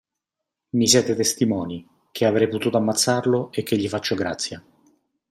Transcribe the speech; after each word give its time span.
Mi 0.71 0.87
siete 0.87 1.13
testimoni, 1.13 1.87
che 2.11 2.25
avrei 2.25 2.47
potuto 2.47 2.75
ammazzarlo 2.77 3.51
e 3.51 3.61
che 3.61 3.77
gli 3.77 3.87
faccio 3.87 4.15
grazia. 4.15 4.65